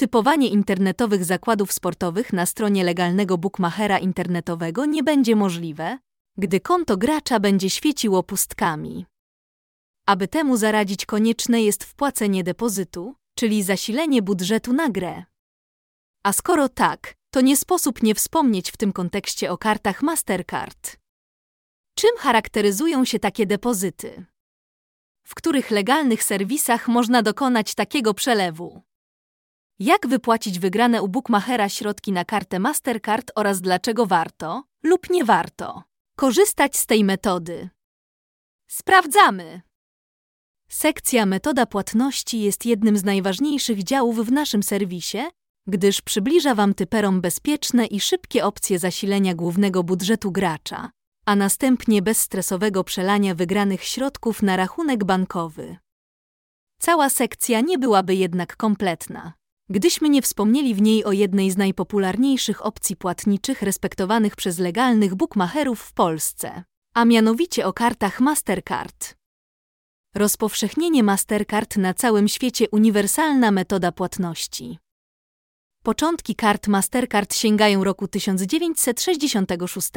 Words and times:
Typowanie 0.00 0.48
internetowych 0.48 1.24
zakładów 1.24 1.72
sportowych 1.72 2.32
na 2.32 2.46
stronie 2.46 2.84
legalnego 2.84 3.38
bookmachera 3.38 3.98
internetowego 3.98 4.86
nie 4.86 5.02
będzie 5.02 5.36
możliwe, 5.36 5.98
gdy 6.36 6.60
konto 6.60 6.96
gracza 6.96 7.40
będzie 7.40 7.70
świeciło 7.70 8.22
pustkami. 8.22 9.06
Aby 10.06 10.28
temu 10.28 10.56
zaradzić, 10.56 11.06
konieczne 11.06 11.62
jest 11.62 11.84
wpłacenie 11.84 12.44
depozytu, 12.44 13.14
czyli 13.34 13.62
zasilenie 13.62 14.22
budżetu 14.22 14.72
na 14.72 14.88
grę. 14.88 15.24
A 16.24 16.32
skoro 16.32 16.68
tak, 16.68 17.14
to 17.30 17.40
nie 17.40 17.56
sposób 17.56 18.02
nie 18.02 18.14
wspomnieć 18.14 18.70
w 18.70 18.76
tym 18.76 18.92
kontekście 18.92 19.52
o 19.52 19.58
kartach 19.58 20.02
Mastercard. 20.02 20.96
Czym 21.94 22.10
charakteryzują 22.18 23.04
się 23.04 23.18
takie 23.18 23.46
depozyty? 23.46 24.26
W 25.24 25.34
których 25.34 25.70
legalnych 25.70 26.22
serwisach 26.22 26.88
można 26.88 27.22
dokonać 27.22 27.74
takiego 27.74 28.14
przelewu? 28.14 28.87
Jak 29.78 30.06
wypłacić 30.06 30.58
wygrane 30.58 31.02
u 31.02 31.08
bookmachera 31.08 31.68
środki 31.68 32.12
na 32.12 32.24
kartę 32.24 32.58
Mastercard 32.58 33.30
oraz 33.34 33.60
dlaczego 33.60 34.06
warto 34.06 34.64
lub 34.82 35.10
nie 35.10 35.24
warto 35.24 35.82
korzystać 36.16 36.76
z 36.76 36.86
tej 36.86 37.04
metody? 37.04 37.68
Sprawdzamy! 38.68 39.60
Sekcja 40.68 41.26
Metoda 41.26 41.66
płatności 41.66 42.40
jest 42.40 42.66
jednym 42.66 42.96
z 42.96 43.04
najważniejszych 43.04 43.84
działów 43.84 44.26
w 44.26 44.32
naszym 44.32 44.62
serwisie, 44.62 45.18
gdyż 45.66 46.00
przybliża 46.00 46.54
Wam 46.54 46.74
typerom 46.74 47.20
bezpieczne 47.20 47.86
i 47.86 48.00
szybkie 48.00 48.44
opcje 48.44 48.78
zasilenia 48.78 49.34
głównego 49.34 49.84
budżetu 49.84 50.32
gracza, 50.32 50.90
a 51.26 51.36
następnie 51.36 52.02
bezstresowego 52.02 52.84
przelania 52.84 53.34
wygranych 53.34 53.84
środków 53.84 54.42
na 54.42 54.56
rachunek 54.56 55.04
bankowy. 55.04 55.76
Cała 56.80 57.10
sekcja 57.10 57.60
nie 57.60 57.78
byłaby 57.78 58.14
jednak 58.14 58.56
kompletna, 58.56 59.37
gdyśmy 59.70 60.08
nie 60.08 60.22
wspomnieli 60.22 60.74
w 60.74 60.82
niej 60.82 61.04
o 61.04 61.12
jednej 61.12 61.50
z 61.50 61.56
najpopularniejszych 61.56 62.66
opcji 62.66 62.96
płatniczych 62.96 63.62
respektowanych 63.62 64.36
przez 64.36 64.58
legalnych 64.58 65.14
bookmacherów 65.14 65.80
w 65.80 65.92
Polsce, 65.92 66.62
a 66.94 67.04
mianowicie 67.04 67.66
o 67.66 67.72
kartach 67.72 68.20
Mastercard. 68.20 69.14
Rozpowszechnienie 70.14 71.02
Mastercard 71.02 71.76
na 71.76 71.94
całym 71.94 72.28
świecie 72.28 72.68
uniwersalna 72.70 73.50
metoda 73.50 73.92
płatności. 73.92 74.78
Początki 75.82 76.34
kart 76.34 76.68
Mastercard 76.68 77.34
sięgają 77.34 77.84
roku 77.84 78.08
1966, 78.08 79.90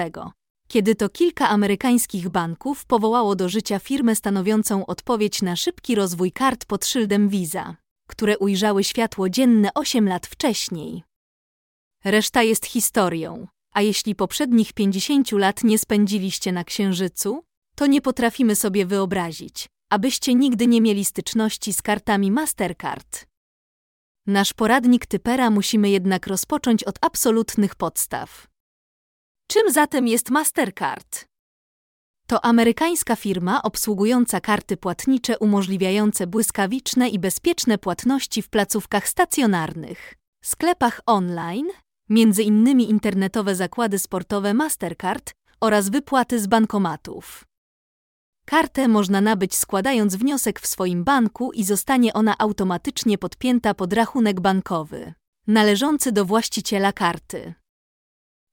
kiedy 0.67 0.95
to 0.95 1.09
kilka 1.09 1.49
amerykańskich 1.49 2.29
banków 2.29 2.85
powołało 2.85 3.35
do 3.35 3.49
życia 3.49 3.79
firmę 3.79 4.15
stanowiącą 4.15 4.85
odpowiedź 4.85 5.41
na 5.41 5.55
szybki 5.55 5.95
rozwój 5.95 6.31
kart 6.31 6.65
pod 6.65 6.85
szyldem 6.85 7.29
Visa, 7.29 7.75
które 8.11 8.37
ujrzały 8.37 8.83
światło 8.83 9.29
dzienne 9.29 9.69
8 9.75 10.07
lat 10.07 10.27
wcześniej. 10.27 11.03
Reszta 12.03 12.43
jest 12.43 12.65
historią, 12.65 13.47
a 13.73 13.81
jeśli 13.81 14.15
poprzednich 14.15 14.73
50 14.73 15.31
lat 15.31 15.63
nie 15.63 15.77
spędziliście 15.77 16.51
na 16.51 16.63
Księżycu, 16.63 17.43
to 17.75 17.87
nie 17.87 18.01
potrafimy 18.01 18.55
sobie 18.55 18.85
wyobrazić, 18.85 19.67
abyście 19.89 20.35
nigdy 20.35 20.67
nie 20.67 20.81
mieli 20.81 21.05
styczności 21.05 21.73
z 21.73 21.81
kartami 21.81 22.31
Mastercard. 22.31 23.25
Nasz 24.27 24.53
poradnik 24.53 25.05
typera 25.05 25.49
musimy 25.49 25.89
jednak 25.89 26.27
rozpocząć 26.27 26.83
od 26.83 26.95
absolutnych 27.01 27.75
podstaw. 27.75 28.47
Czym 29.47 29.71
zatem 29.71 30.07
jest 30.07 30.29
Mastercard? 30.29 31.30
To 32.31 32.45
amerykańska 32.45 33.15
firma 33.15 33.61
obsługująca 33.63 34.41
karty 34.41 34.77
płatnicze 34.77 35.39
umożliwiające 35.39 36.27
błyskawiczne 36.27 37.09
i 37.09 37.19
bezpieczne 37.19 37.77
płatności 37.77 38.41
w 38.41 38.49
placówkach 38.49 39.07
stacjonarnych, 39.07 40.13
sklepach 40.43 41.01
online, 41.05 41.67
między 42.09 42.43
innymi 42.43 42.89
internetowe 42.89 43.55
zakłady 43.55 43.99
sportowe 43.99 44.53
Mastercard 44.53 45.33
oraz 45.61 45.89
wypłaty 45.89 46.39
z 46.39 46.47
bankomatów. 46.47 47.45
Kartę 48.45 48.87
można 48.87 49.21
nabyć 49.21 49.55
składając 49.55 50.15
wniosek 50.15 50.59
w 50.59 50.67
swoim 50.67 51.03
banku 51.03 51.51
i 51.51 51.63
zostanie 51.63 52.13
ona 52.13 52.35
automatycznie 52.37 53.17
podpięta 53.17 53.73
pod 53.73 53.93
rachunek 53.93 54.41
bankowy, 54.41 55.13
należący 55.47 56.11
do 56.11 56.25
właściciela 56.25 56.93
karty. 56.93 57.53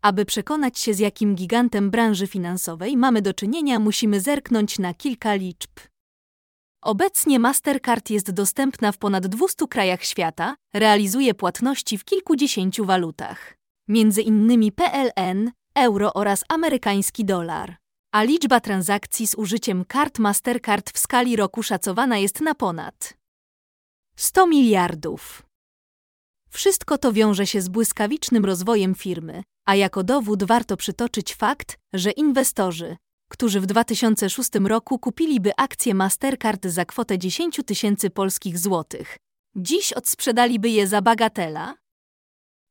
Aby 0.03 0.25
przekonać 0.25 0.79
się, 0.79 0.95
z 0.95 0.99
jakim 0.99 1.35
gigantem 1.35 1.91
branży 1.91 2.27
finansowej 2.27 2.97
mamy 2.97 3.23
do 3.23 3.35
czynienia, 3.35 3.79
musimy 3.79 4.21
zerknąć 4.21 4.79
na 4.79 4.95
kilka 4.95 5.35
liczb. 5.35 5.71
Obecnie 6.83 7.39
Mastercard 7.39 8.11
jest 8.11 8.31
dostępna 8.31 8.93
w 8.93 8.99
ponad 8.99 9.27
200 9.27 9.67
krajach 9.67 10.05
świata, 10.05 10.57
realizuje 10.75 11.35
płatności 11.35 11.99
w 11.99 12.05
kilkudziesięciu 12.05 12.85
walutach, 12.85 13.57
między 13.89 14.23
innymi 14.23 14.73
PLN, 14.73 15.53
euro 15.75 16.15
oraz 16.15 16.45
amerykański 16.49 17.25
dolar 17.25 17.77
a 18.13 18.23
liczba 18.23 18.61
transakcji 18.61 19.27
z 19.27 19.35
użyciem 19.35 19.85
kart 19.85 20.19
Mastercard 20.19 20.91
w 20.91 20.99
skali 20.99 21.37
roku 21.37 21.63
szacowana 21.63 22.19
jest 22.19 22.41
na 22.41 22.55
ponad 22.55 23.19
100 24.17 24.47
miliardów. 24.47 25.43
Wszystko 26.51 26.99
to 26.99 27.13
wiąże 27.13 27.47
się 27.47 27.61
z 27.61 27.69
błyskawicznym 27.69 28.45
rozwojem 28.45 28.95
firmy, 28.95 29.43
a 29.69 29.75
jako 29.75 30.05
dowód 30.05 30.45
warto 30.45 30.77
przytoczyć 30.77 31.35
fakt, 31.35 31.79
że 31.93 32.11
inwestorzy, 32.11 32.97
którzy 33.31 33.61
w 33.61 33.67
2006 33.67 34.51
roku 34.65 34.99
kupiliby 34.99 35.53
akcje 35.57 35.95
Mastercard 35.95 36.67
za 36.67 36.85
kwotę 36.85 37.19
10 37.19 37.61
tysięcy 37.67 38.11
polskich 38.11 38.59
złotych, 38.59 39.17
dziś 39.57 39.93
odsprzedaliby 39.93 40.69
je 40.69 40.87
za 40.87 41.03
bagatela 41.03 41.75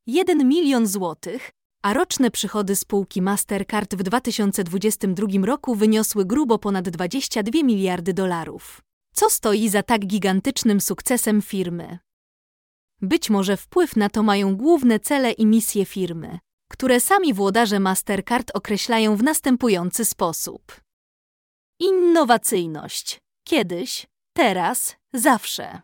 1 0.06 0.48
milion 0.48 0.86
złotych, 0.86 1.50
a 1.82 1.94
roczne 1.94 2.30
przychody 2.30 2.76
spółki 2.76 3.22
Mastercard 3.22 3.94
w 3.94 4.02
2022 4.02 5.46
roku 5.46 5.74
wyniosły 5.74 6.24
grubo 6.24 6.58
ponad 6.58 6.88
22 6.88 7.62
miliardy 7.62 8.14
dolarów. 8.14 8.80
Co 9.14 9.30
stoi 9.30 9.68
za 9.68 9.82
tak 9.82 10.06
gigantycznym 10.06 10.80
sukcesem 10.80 11.42
firmy? 11.42 11.98
Być 13.00 13.30
może 13.30 13.56
wpływ 13.56 13.96
na 13.96 14.08
to 14.08 14.22
mają 14.22 14.56
główne 14.56 15.00
cele 15.00 15.32
i 15.32 15.46
misje 15.46 15.84
firmy, 15.84 16.38
które 16.68 17.00
sami 17.00 17.34
włodarze 17.34 17.80
Mastercard 17.80 18.50
określają 18.54 19.16
w 19.16 19.22
następujący 19.22 20.04
sposób: 20.04 20.80
Innowacyjność. 21.80 23.20
Kiedyś, 23.44 24.06
teraz, 24.32 24.96
zawsze. 25.12 25.80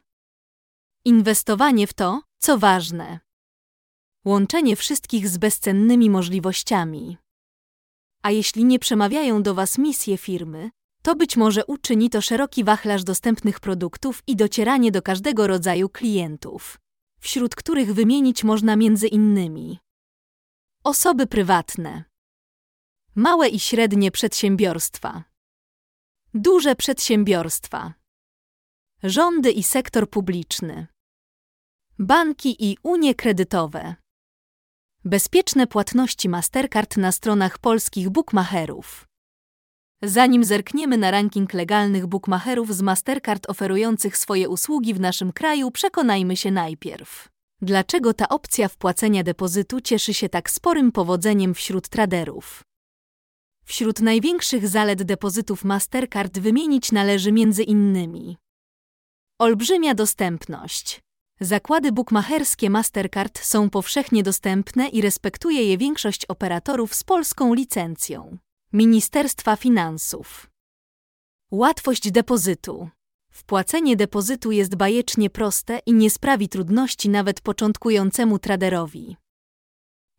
Inwestowanie 1.04 1.86
w 1.86 1.92
to, 1.92 2.22
co 2.38 2.58
ważne 2.58 3.20
łączenie 4.24 4.76
wszystkich 4.76 5.28
z 5.28 5.38
bezcennymi 5.38 6.10
możliwościami. 6.10 7.16
A 8.22 8.30
jeśli 8.30 8.64
nie 8.64 8.78
przemawiają 8.78 9.42
do 9.42 9.54
Was 9.54 9.78
misje 9.78 10.18
firmy, 10.18 10.70
to 11.02 11.16
być 11.16 11.36
może 11.36 11.66
uczyni 11.66 12.10
to 12.10 12.20
szeroki 12.20 12.64
wachlarz 12.64 13.04
dostępnych 13.04 13.60
produktów 13.60 14.22
i 14.26 14.36
docieranie 14.36 14.92
do 14.92 15.02
każdego 15.02 15.46
rodzaju 15.46 15.88
klientów, 15.88 16.78
wśród 17.20 17.54
których 17.54 17.94
wymienić 17.94 18.44
można 18.44 18.76
między 18.76 19.08
innymi 19.08 19.83
osoby 20.84 21.26
prywatne, 21.26 22.04
małe 23.14 23.48
i 23.48 23.60
średnie 23.60 24.10
przedsiębiorstwa, 24.10 25.24
duże 26.34 26.76
przedsiębiorstwa, 26.76 27.94
rządy 29.02 29.50
i 29.50 29.62
sektor 29.62 30.10
publiczny, 30.10 30.86
banki 31.98 32.70
i 32.70 32.78
unie 32.82 33.14
kredytowe. 33.14 33.94
Bezpieczne 35.04 35.66
płatności 35.66 36.28
Mastercard 36.28 36.96
na 36.96 37.12
stronach 37.12 37.58
polskich 37.58 38.10
bookmacherów. 38.10 39.06
Zanim 40.02 40.44
zerkniemy 40.44 40.98
na 40.98 41.10
ranking 41.10 41.52
legalnych 41.52 42.06
bookmacherów 42.06 42.74
z 42.74 42.82
Mastercard 42.82 43.50
oferujących 43.50 44.16
swoje 44.16 44.48
usługi 44.48 44.94
w 44.94 45.00
naszym 45.00 45.32
kraju, 45.32 45.70
przekonajmy 45.70 46.36
się 46.36 46.50
najpierw. 46.50 47.33
Dlaczego 47.62 48.14
ta 48.14 48.28
opcja 48.28 48.68
wpłacenia 48.68 49.22
depozytu 49.22 49.80
cieszy 49.80 50.14
się 50.14 50.28
tak 50.28 50.50
sporym 50.50 50.92
powodzeniem 50.92 51.54
wśród 51.54 51.88
traderów? 51.88 52.62
Wśród 53.64 54.00
największych 54.00 54.68
zalet 54.68 55.02
depozytów 55.02 55.64
Mastercard 55.64 56.38
wymienić 56.38 56.92
należy 56.92 57.32
między 57.32 57.62
innymi 57.62 58.36
olbrzymia 59.38 59.94
dostępność, 59.94 61.00
Zakłady 61.40 61.92
bukmacherskie 61.92 62.70
Mastercard 62.70 63.38
są 63.44 63.70
powszechnie 63.70 64.22
dostępne 64.22 64.88
i 64.88 65.02
respektuje 65.02 65.64
je 65.64 65.78
większość 65.78 66.26
operatorów 66.26 66.94
z 66.94 67.04
polską 67.04 67.54
licencją. 67.54 68.38
Ministerstwa 68.72 69.56
Finansów. 69.56 70.50
Łatwość 71.50 72.10
depozytu. 72.10 72.88
Wpłacenie 73.36 73.96
depozytu 73.96 74.52
jest 74.52 74.76
bajecznie 74.76 75.30
proste 75.30 75.78
i 75.86 75.92
nie 75.92 76.10
sprawi 76.10 76.48
trudności 76.48 77.08
nawet 77.08 77.40
początkującemu 77.40 78.38
traderowi. 78.38 79.16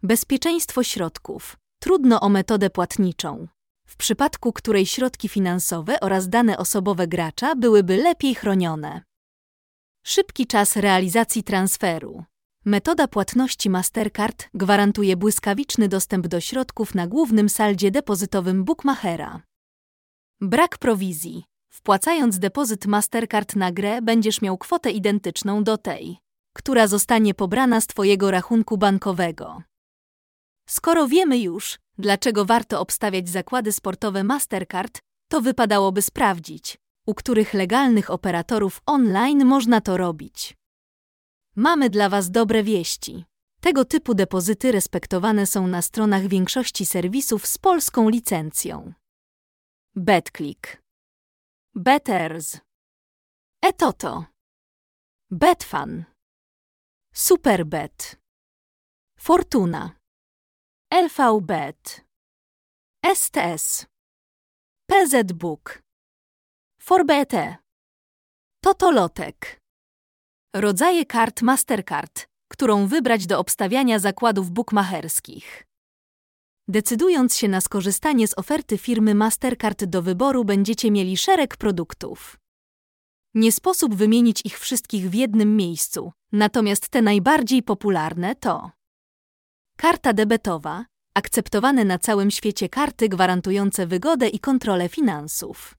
Bezpieczeństwo 0.04 0.84
środków. 0.84 1.58
Trudno 1.80 2.20
o 2.22 2.30
metodę 2.30 2.70
płatniczą, 2.70 3.48
w 3.88 3.98
przypadku 3.98 4.54
której 4.54 4.86
środki 4.86 5.30
finansowe 5.30 6.00
oraz 6.00 6.30
dane 6.30 6.58
osobowe 6.58 7.08
gracza 7.08 7.56
byłyby 7.56 7.98
lepiej 7.98 8.36
chronione. 8.36 9.02
Szybki 10.06 10.48
czas 10.48 10.76
realizacji 10.76 11.44
transferu. 11.44 12.24
Metoda 12.66 13.08
płatności 13.08 13.70
Mastercard 13.70 14.50
gwarantuje 14.54 15.18
błyskawiczny 15.18 15.88
dostęp 15.88 16.28
do 16.28 16.40
środków 16.42 16.96
na 16.96 17.08
głównym 17.08 17.50
saldzie 17.50 17.92
depozytowym 17.92 18.64
Bookmachera. 18.64 19.42
Brak 20.42 20.78
prowizji. 20.78 21.44
Wpłacając 21.76 22.40
depozyt 22.40 22.86
Mastercard 22.86 23.56
na 23.56 23.72
grę, 23.72 24.02
będziesz 24.02 24.42
miał 24.42 24.58
kwotę 24.58 24.92
identyczną 24.92 25.64
do 25.64 25.78
tej, 25.78 26.18
która 26.54 26.88
zostanie 26.88 27.34
pobrana 27.34 27.82
z 27.82 27.88
Twojego 27.88 28.32
rachunku 28.32 28.78
bankowego. 28.78 29.62
Skoro 30.70 31.08
wiemy 31.08 31.40
już, 31.40 31.80
dlaczego 31.98 32.46
warto 32.46 32.80
obstawiać 32.80 33.30
zakłady 33.30 33.72
sportowe 33.72 34.24
Mastercard, 34.24 35.00
to 35.30 35.42
wypadałoby 35.42 36.02
sprawdzić, 36.02 36.78
u 37.06 37.14
których 37.14 37.54
legalnych 37.54 38.12
operatorów 38.12 38.82
online 38.86 39.46
można 39.46 39.82
to 39.82 39.98
robić. 39.98 40.58
Mamy 41.56 41.90
dla 41.90 42.10
Was 42.10 42.32
dobre 42.32 42.64
wieści. 42.64 43.26
Tego 43.62 43.86
typu 43.86 44.14
depozyty 44.14 44.72
respektowane 44.72 45.46
są 45.46 45.68
na 45.68 45.82
stronach 45.82 46.28
większości 46.28 46.86
serwisów 46.86 47.48
z 47.48 47.58
polską 47.58 48.10
licencją. 48.10 48.94
BetClick, 49.96 50.85
Betters, 51.78 52.62
Etoto, 53.62 54.26
Betfan, 55.32 56.06
Superbet, 57.14 58.20
Fortuna, 59.20 60.00
LVBet, 60.94 62.06
STS, 63.16 63.86
PZBook, 64.90 65.82
Forbete, 66.82 67.58
Totolotek. 68.64 69.60
Rodzaje 70.56 71.06
kart 71.06 71.42
Mastercard, 71.42 72.26
którą 72.52 72.88
wybrać 72.88 73.28
do 73.28 73.40
obstawiania 73.40 74.00
zakładów 74.00 74.52
bukmacherskich. 74.52 75.66
Decydując 76.68 77.38
się 77.38 77.48
na 77.48 77.62
skorzystanie 77.62 78.28
z 78.28 78.38
oferty 78.38 78.78
firmy 78.78 79.16
Mastercard 79.16 79.84
do 79.84 80.02
wyboru, 80.02 80.46
będziecie 80.46 80.92
mieli 80.92 81.18
szereg 81.18 81.58
produktów. 81.58 82.38
Nie 83.34 83.52
sposób 83.52 83.96
wymienić 83.96 84.42
ich 84.46 84.60
wszystkich 84.60 85.10
w 85.10 85.14
jednym 85.14 85.56
miejscu, 85.56 86.12
natomiast 86.32 86.90
te 86.90 87.02
najbardziej 87.02 87.64
popularne 87.64 88.36
to 88.36 88.72
karta 89.78 90.14
debetowa, 90.14 90.86
akceptowane 91.16 91.86
na 91.86 92.00
całym 92.00 92.32
świecie 92.32 92.70
karty 92.70 93.10
gwarantujące 93.10 93.88
wygodę 93.88 94.28
i 94.28 94.40
kontrolę 94.40 94.90
finansów. 94.90 95.76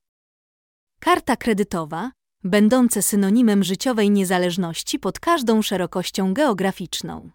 Karta 1.01 1.37
kredytowa, 1.37 2.13
będące 2.45 3.03
synonimem 3.03 3.65
życiowej 3.65 4.11
niezależności 4.11 4.99
pod 4.99 5.21
każdą 5.21 5.63
szerokością 5.63 6.35
geograficzną. 6.35 7.31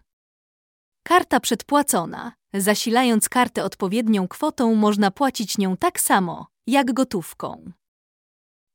Karta 1.04 1.40
przedpłacona. 1.40 2.32
Zasilając 2.54 3.28
kartę 3.28 3.64
odpowiednią 3.64 4.28
kwotą, 4.28 4.74
można 4.74 5.10
płacić 5.10 5.58
nią 5.58 5.76
tak 5.76 6.00
samo, 6.00 6.46
jak 6.66 6.92
gotówką. 6.92 7.72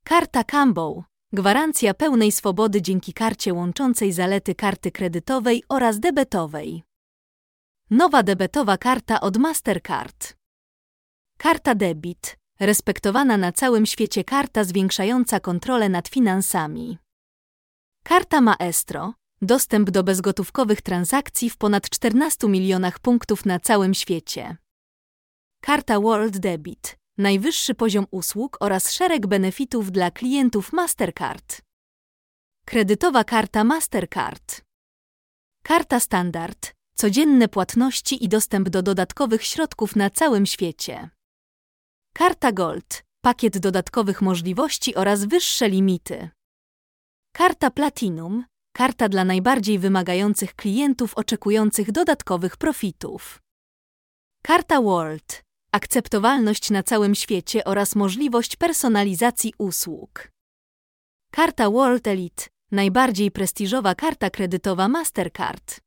Karta 0.04 0.44
Campbell. 0.44 1.04
Gwarancja 1.34 1.94
pełnej 1.94 2.32
swobody 2.32 2.82
dzięki 2.82 3.14
karcie 3.14 3.54
łączącej 3.54 4.12
zalety 4.12 4.56
karty 4.56 4.92
kredytowej 4.92 5.64
oraz 5.70 6.00
debetowej. 6.00 6.84
Nowa 7.90 8.24
debetowa 8.24 8.78
karta 8.78 9.22
od 9.22 9.38
Mastercard. 9.38 10.38
Karta 11.38 11.76
debit 11.76 12.38
respektowana 12.60 13.38
na 13.38 13.52
całym 13.52 13.86
świecie 13.86 14.24
karta 14.24 14.64
zwiększająca 14.64 15.40
kontrolę 15.40 15.90
nad 15.90 16.08
finansami. 16.08 16.98
Karta 18.04 18.42
Maestro 18.42 19.14
dostęp 19.42 19.89
do 19.89 20.04
bezgotówkowych 20.04 20.81
transakcji 20.81 21.50
w 21.50 21.57
ponad 21.57 21.89
14 21.89 22.48
milionach 22.48 23.00
punktów 23.00 23.45
na 23.45 23.60
całym 23.60 23.94
świecie. 23.94 24.57
Karta 25.62 26.00
World 26.00 26.38
Debit 26.38 26.98
najwyższy 27.18 27.75
poziom 27.75 28.06
usług 28.12 28.57
oraz 28.60 28.92
szereg 28.92 29.28
benefitów 29.28 29.92
dla 29.92 30.12
klientów 30.12 30.74
Mastercard. 30.74 31.62
Kredytowa 32.66 33.24
karta 33.24 33.63
Mastercard. 33.63 34.62
Karta 35.63 36.00
Standard 36.00 36.74
codzienne 36.95 37.48
płatności 37.48 38.25
i 38.25 38.30
dostęp 38.30 38.69
do 38.69 38.81
dodatkowych 38.81 39.44
środków 39.44 39.95
na 39.95 40.10
całym 40.10 40.45
świecie. 40.45 41.10
Karta 42.13 42.51
Gold 42.51 43.04
pakiet 43.22 43.57
dodatkowych 43.57 44.22
możliwości 44.22 44.95
oraz 44.95 45.25
wyższe 45.25 45.69
limity. 45.69 46.30
Karta 47.33 47.72
Platinum 47.72 48.45
karta 48.78 49.10
dla 49.10 49.26
najbardziej 49.26 49.80
wymagających 49.80 50.56
klientów 50.56 51.14
oczekujących 51.16 51.92
dodatkowych 51.92 52.58
profitów. 52.58 53.42
Karta 54.44 54.82
World 54.82 55.44
akceptowalność 55.72 56.70
na 56.70 56.84
całym 56.84 57.16
świecie 57.16 57.66
oraz 57.66 57.96
możliwość 57.96 58.56
personalizacji 58.56 59.54
usług. 59.58 60.32
Karta 61.32 61.70
World 61.70 62.08
Elite 62.08 62.44
najbardziej 62.72 63.32
prestiżowa 63.32 63.96
karta 63.96 64.30
kredytowa 64.30 64.88
Mastercard. 64.88 65.80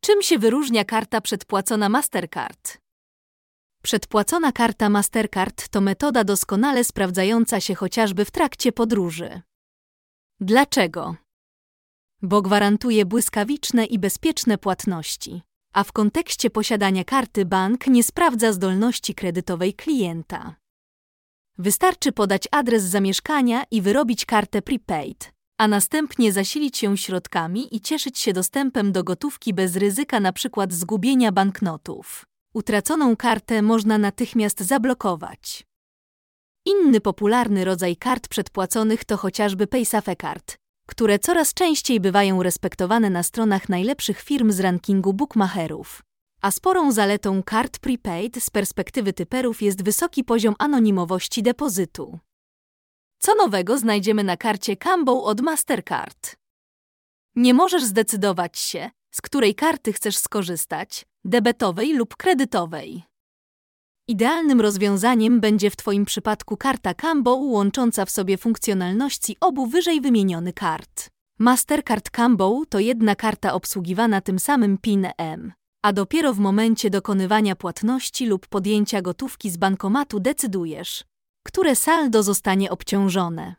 Czym 0.00 0.22
się 0.22 0.38
wyróżnia 0.38 0.84
karta 0.84 1.20
przedpłacona 1.20 1.88
Mastercard? 1.88 2.78
Przedpłacona 3.82 4.52
karta 4.52 4.88
Mastercard 4.88 5.68
to 5.68 5.80
metoda 5.80 6.24
doskonale 6.24 6.84
sprawdzająca 6.84 7.60
się 7.60 7.74
chociażby 7.74 8.24
w 8.24 8.30
trakcie 8.30 8.72
podróży. 8.72 9.42
Dlaczego? 10.40 11.25
Bo 12.22 12.42
gwarantuje 12.42 13.06
błyskawiczne 13.06 13.84
i 13.84 13.98
bezpieczne 13.98 14.58
płatności, 14.58 15.42
a 15.72 15.84
w 15.84 15.92
kontekście 15.92 16.50
posiadania 16.50 17.04
karty 17.04 17.44
bank 17.44 17.86
nie 17.86 18.02
sprawdza 18.02 18.52
zdolności 18.52 19.14
kredytowej 19.14 19.74
klienta. 19.74 20.56
Wystarczy 21.58 22.12
podać 22.12 22.48
adres 22.50 22.82
zamieszkania 22.82 23.64
i 23.70 23.82
wyrobić 23.82 24.24
kartę 24.24 24.62
prepaid, 24.62 25.32
a 25.58 25.68
następnie 25.68 26.32
zasilić 26.32 26.78
się 26.78 26.96
środkami 26.96 27.76
i 27.76 27.80
cieszyć 27.80 28.18
się 28.18 28.32
dostępem 28.32 28.92
do 28.92 29.04
gotówki 29.04 29.54
bez 29.54 29.76
ryzyka 29.76 30.16
np. 30.16 30.66
zgubienia 30.70 31.32
banknotów. 31.32 32.24
Utraconą 32.54 33.16
kartę 33.16 33.62
można 33.62 33.98
natychmiast 33.98 34.60
zablokować. 34.60 35.66
Inny 36.64 37.00
popularny 37.00 37.64
rodzaj 37.64 37.96
kart 37.96 38.28
przedpłaconych 38.28 39.04
to 39.04 39.16
chociażby 39.16 39.66
PaySafeCard, 39.66 40.56
które 40.86 41.18
coraz 41.18 41.54
częściej 41.54 42.00
bywają 42.00 42.42
respektowane 42.42 43.10
na 43.10 43.22
stronach 43.22 43.68
najlepszych 43.68 44.20
firm 44.20 44.52
z 44.52 44.60
rankingu 44.60 45.12
bookmacherów. 45.12 46.02
A 46.42 46.50
sporą 46.50 46.92
zaletą 46.92 47.42
kart 47.42 47.78
prepaid 47.78 48.44
z 48.44 48.50
perspektywy 48.50 49.12
typerów 49.12 49.62
jest 49.62 49.82
wysoki 49.82 50.24
poziom 50.24 50.54
anonimowości 50.58 51.42
depozytu. 51.42 52.18
Co 53.18 53.34
nowego 53.34 53.78
znajdziemy 53.78 54.24
na 54.24 54.36
karcie 54.36 54.76
Campbell 54.76 55.20
od 55.22 55.40
Mastercard? 55.40 56.36
Nie 57.36 57.54
możesz 57.54 57.84
zdecydować 57.84 58.58
się, 58.58 58.90
z 59.10 59.20
której 59.20 59.54
karty 59.54 59.92
chcesz 59.92 60.16
skorzystać, 60.16 61.06
debetowej 61.24 61.94
lub 61.94 62.16
kredytowej. 62.16 63.02
Idealnym 64.08 64.60
rozwiązaniem 64.60 65.40
będzie 65.40 65.70
w 65.70 65.76
Twoim 65.76 66.04
przypadku 66.04 66.56
karta 66.56 66.94
Cambo 66.94 67.34
łącząca 67.34 68.04
w 68.04 68.10
sobie 68.10 68.38
funkcjonalności 68.38 69.36
obu 69.40 69.66
wyżej 69.66 70.00
wymienionych 70.00 70.54
kart. 70.54 71.10
Mastercard 71.38 72.10
Cambo 72.10 72.62
to 72.68 72.78
jedna 72.78 73.16
karta 73.16 73.54
obsługiwana 73.54 74.20
tym 74.20 74.38
samym 74.38 74.78
PIN-M, 74.78 75.52
a 75.82 75.92
dopiero 75.92 76.34
w 76.34 76.38
momencie 76.38 76.90
dokonywania 76.90 77.56
płatności 77.56 78.26
lub 78.26 78.46
podjęcia 78.46 79.02
gotówki 79.02 79.50
z 79.50 79.56
bankomatu 79.56 80.20
decydujesz, 80.20 81.04
które 81.42 81.76
saldo 81.76 82.22
zostanie 82.22 82.70
obciążone. 82.70 83.54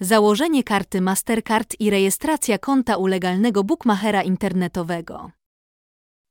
Założenie 0.00 0.64
karty 0.64 1.00
Mastercard 1.00 1.80
i 1.80 1.90
rejestracja 1.90 2.58
konta 2.58 2.96
u 2.96 3.06
legalnego 3.06 3.64
bookmachera 3.64 4.22
internetowego. 4.22 5.30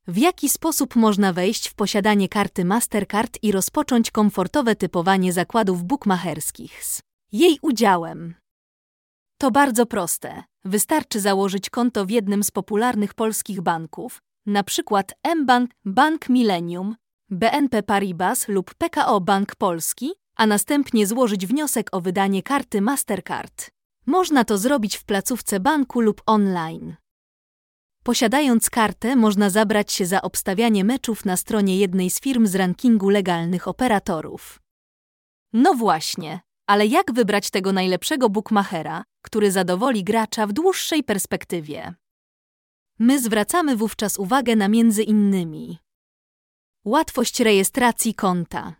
W 0.07 0.17
jaki 0.17 0.49
sposób 0.49 0.95
można 0.95 1.33
wejść 1.33 1.69
w 1.69 1.73
posiadanie 1.73 2.29
karty 2.29 2.65
Mastercard 2.65 3.37
i 3.41 3.51
rozpocząć 3.51 4.11
komfortowe 4.11 4.75
typowanie 4.75 5.33
zakładów 5.33 5.83
bukmacherskich 5.83 6.85
z 6.85 7.01
jej 7.31 7.59
udziałem? 7.61 8.35
To 9.37 9.51
bardzo 9.51 9.85
proste. 9.85 10.43
Wystarczy 10.65 11.19
założyć 11.19 11.69
konto 11.69 12.05
w 12.05 12.09
jednym 12.09 12.43
z 12.43 12.51
popularnych 12.51 13.13
polskich 13.13 13.61
banków, 13.61 14.21
np. 14.47 15.03
mBank, 15.35 15.71
Bank 15.85 16.29
Millennium, 16.29 16.95
BNP 17.29 17.83
Paribas 17.83 18.47
lub 18.47 18.73
PKO 18.73 19.21
Bank 19.21 19.55
Polski, 19.55 20.11
a 20.35 20.47
następnie 20.47 21.07
złożyć 21.07 21.47
wniosek 21.47 21.89
o 21.91 22.01
wydanie 22.01 22.43
karty 22.43 22.81
Mastercard. 22.81 23.69
Można 24.05 24.43
to 24.43 24.57
zrobić 24.57 24.97
w 24.97 25.05
placówce 25.05 25.59
banku 25.59 26.01
lub 26.01 26.21
online. 26.25 26.95
Posiadając 28.03 28.69
kartę, 28.69 29.15
można 29.15 29.49
zabrać 29.49 29.91
się 29.91 30.05
za 30.05 30.21
obstawianie 30.21 30.83
meczów 30.83 31.25
na 31.25 31.37
stronie 31.37 31.77
jednej 31.77 32.09
z 32.09 32.21
firm 32.21 32.47
z 32.47 32.55
rankingu 32.55 33.09
legalnych 33.09 33.67
operatorów. 33.67 34.59
No 35.53 35.73
właśnie, 35.73 36.39
ale 36.67 36.85
jak 36.85 37.13
wybrać 37.13 37.49
tego 37.49 37.73
najlepszego 37.73 38.29
bookmachera, 38.29 39.03
który 39.21 39.51
zadowoli 39.51 40.03
gracza 40.03 40.47
w 40.47 40.53
dłuższej 40.53 41.03
perspektywie? 41.03 41.93
My 42.99 43.19
zwracamy 43.19 43.75
wówczas 43.75 44.17
uwagę 44.17 44.55
na 44.55 44.67
między 44.67 45.03
innymi 45.03 45.77
łatwość 46.85 47.39
rejestracji 47.39 48.13
konta, 48.15 48.75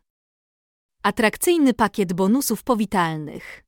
atrakcyjny 1.03 1.73
pakiet 1.73 2.13
bonusów 2.13 2.63
powitalnych, 2.63 3.63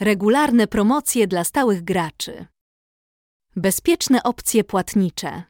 regularne 0.00 0.66
promocje 0.66 1.26
dla 1.26 1.44
stałych 1.44 1.84
graczy, 1.84 2.46
bezpieczne 3.56 4.22
opcje 4.22 4.64
płatnicze, 4.64 5.42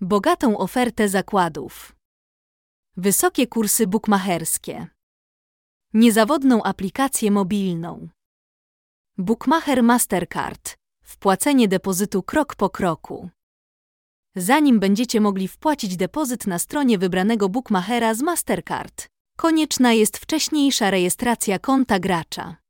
bogatą 0.00 0.58
ofertę 0.58 1.08
zakładów, 1.08 1.96
wysokie 2.96 3.46
kursy 3.46 3.86
bukmacherskie, 3.86 4.86
niezawodną 5.94 6.62
aplikację 6.62 7.30
mobilną, 7.30 8.08
Bookmacher 9.18 9.82
Mastercard. 9.82 10.76
Wpłacenie 11.02 11.68
depozytu 11.68 12.22
krok 12.22 12.54
po 12.54 12.70
kroku. 12.70 13.30
Zanim 14.36 14.80
będziecie 14.80 15.20
mogli 15.20 15.48
wpłacić 15.48 15.96
depozyt 15.96 16.46
na 16.46 16.58
stronie 16.58 16.98
wybranego 16.98 17.48
bookmachera 17.48 18.14
z 18.14 18.22
Mastercard, 18.22 19.06
konieczna 19.36 19.92
jest 19.92 20.18
wcześniejsza 20.18 20.90
rejestracja 20.90 21.58
konta 21.58 21.98
gracza. 21.98 22.61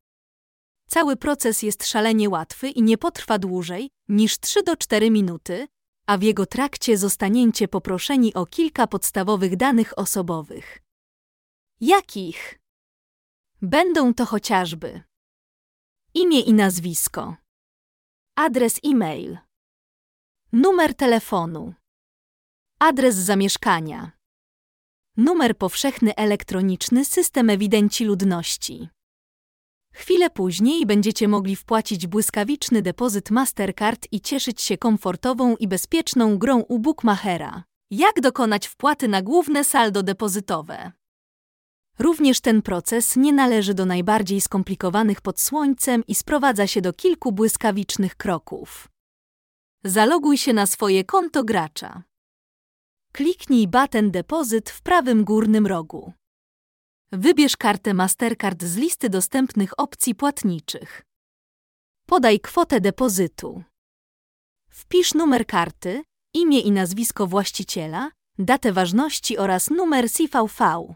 Cały 0.92 1.16
proces 1.16 1.62
jest 1.62 1.86
szalenie 1.86 2.28
łatwy 2.28 2.68
i 2.68 2.82
nie 2.82 2.98
potrwa 2.98 3.38
dłużej 3.38 3.90
niż 4.08 4.38
3 4.38 4.62
do 4.62 4.76
4 4.76 5.10
minuty, 5.10 5.68
a 6.06 6.18
w 6.18 6.22
jego 6.22 6.46
trakcie 6.46 6.98
zostaniecie 6.98 7.68
poproszeni 7.68 8.34
o 8.34 8.46
kilka 8.46 8.86
podstawowych 8.86 9.56
danych 9.56 9.98
osobowych. 9.98 10.82
Jakich? 11.80 12.60
Będą 13.62 14.14
to 14.14 14.26
chociażby 14.26 15.02
imię 16.14 16.40
i 16.40 16.54
nazwisko, 16.54 17.36
adres 18.36 18.80
e-mail, 18.84 19.38
numer 20.52 20.94
telefonu, 20.94 21.74
adres 22.78 23.16
zamieszkania, 23.16 24.10
numer 25.16 25.58
powszechny 25.58 26.14
elektroniczny 26.14 27.04
system 27.04 27.50
ewidencji 27.50 28.06
ludności. 28.06 28.88
Chwilę 29.92 30.30
później 30.30 30.86
będziecie 30.86 31.28
mogli 31.28 31.56
wpłacić 31.56 32.06
błyskawiczny 32.06 32.82
depozyt 32.82 33.30
Mastercard 33.30 34.06
i 34.12 34.20
cieszyć 34.20 34.62
się 34.62 34.78
komfortową 34.78 35.56
i 35.56 35.68
bezpieczną 35.68 36.38
grą 36.38 36.60
u 36.60 36.78
Bookmachera. 36.78 37.64
Jak 37.90 38.20
dokonać 38.20 38.66
wpłaty 38.66 39.08
na 39.08 39.22
główne 39.22 39.64
saldo 39.64 40.02
depozytowe? 40.02 40.92
Również 41.98 42.40
ten 42.40 42.62
proces 42.62 43.16
nie 43.16 43.32
należy 43.32 43.74
do 43.74 43.86
najbardziej 43.86 44.40
skomplikowanych 44.40 45.20
pod 45.20 45.40
słońcem 45.40 46.02
i 46.08 46.14
sprowadza 46.14 46.66
się 46.66 46.80
do 46.80 46.92
kilku 46.92 47.32
błyskawicznych 47.32 48.16
kroków. 48.16 48.88
Zaloguj 49.84 50.38
się 50.38 50.52
na 50.52 50.66
swoje 50.66 51.04
konto 51.04 51.44
gracza. 51.44 52.02
Kliknij 53.12 53.68
baten 53.68 54.10
depozyt 54.10 54.70
w 54.70 54.82
prawym 54.82 55.24
górnym 55.24 55.66
rogu. 55.66 56.12
Wybierz 57.14 57.56
kartę 57.56 57.94
Mastercard 57.94 58.64
z 58.64 58.76
listy 58.76 59.08
dostępnych 59.10 59.80
opcji 59.80 60.14
płatniczych. 60.14 61.02
Podaj 62.06 62.40
kwotę 62.40 62.80
depozytu. 62.80 63.62
Wpisz 64.70 65.14
numer 65.14 65.46
karty, 65.46 66.02
imię 66.34 66.60
i 66.60 66.70
nazwisko 66.70 67.26
właściciela, 67.26 68.10
datę 68.38 68.72
ważności 68.72 69.38
oraz 69.38 69.70
numer 69.70 70.10
CVV. 70.10 70.94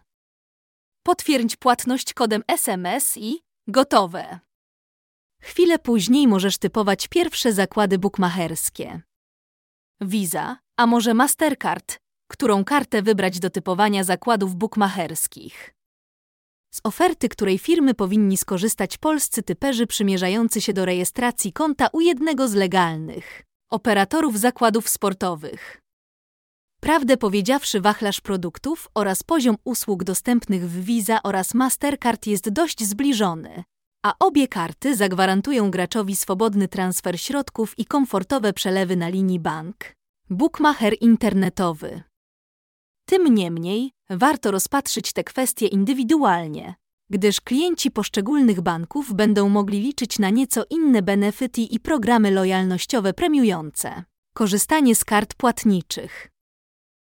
Potwierdź 1.03 1.57
płatność 1.57 2.15
kodem 2.15 2.43
SMS 2.49 3.17
i 3.17 3.41
gotowe. 3.69 4.41
Chwilę 5.43 5.79
później 5.79 6.29
możesz 6.29 6.59
typować 6.59 7.09
pierwsze 7.09 7.53
zakłady 7.53 7.99
bukmacherskie. 7.99 9.03
Visa, 10.01 10.59
a 10.77 10.87
może 10.87 11.15
Mastercard, 11.15 11.99
którą 12.31 12.65
kartę 12.65 13.03
wybrać 13.03 13.41
do 13.41 13.51
typowania 13.51 14.05
zakładów 14.05 14.55
bukmacherskich. 14.55 15.76
Z 16.77 16.81
oferty, 16.85 17.29
której 17.29 17.59
firmy 17.59 17.95
powinni 17.95 18.37
skorzystać 18.37 18.99
polscy 18.99 19.43
typerzy 19.43 19.87
przymierzający 19.87 20.61
się 20.61 20.73
do 20.73 20.85
rejestracji 20.85 21.53
konta 21.53 21.89
u 21.93 22.01
jednego 22.01 22.49
z 22.49 22.55
legalnych 22.55 23.43
operatorów 23.71 24.39
zakładów 24.39 24.89
sportowych. 24.89 25.83
Prawdę 26.81 27.17
powiedziawszy, 27.17 27.81
wachlarz 27.81 28.21
produktów 28.21 28.89
oraz 28.95 29.23
poziom 29.23 29.57
usług 29.65 30.05
dostępnych 30.05 30.71
w 30.71 30.85
Visa 30.85 31.23
oraz 31.23 31.55
Mastercard 31.55 32.27
jest 32.27 32.49
dość 32.51 32.85
zbliżony, 32.85 33.65
a 34.05 34.15
obie 34.19 34.49
karty 34.49 34.97
zagwarantują 34.97 35.71
graczowi 35.71 36.17
swobodny 36.17 36.69
transfer 36.69 37.21
środków 37.21 37.79
i 37.79 37.85
komfortowe 37.85 38.53
przelewy 38.53 38.97
na 38.97 39.09
linii 39.09 39.41
bank. 39.41 39.77
Bookmacher 40.31 40.95
internetowy. 41.01 42.03
Tym 43.07 43.35
niemniej 43.35 43.91
warto 44.11 44.51
rozpatrzyć 44.51 45.13
te 45.13 45.25
kwestie 45.25 45.67
indywidualnie, 45.67 46.75
gdyż 47.11 47.41
klienci 47.41 47.91
poszczególnych 47.91 48.61
banków 48.61 49.15
będą 49.15 49.49
mogli 49.49 49.81
liczyć 49.81 50.19
na 50.19 50.31
nieco 50.31 50.65
inne 50.71 51.03
benefity 51.03 51.61
i 51.61 51.81
programy 51.81 52.31
lojalnościowe 52.31 53.13
premiujące 53.13 54.05
korzystanie 54.35 54.95
z 54.95 55.05
kart 55.05 55.35
płatniczych. 55.35 56.36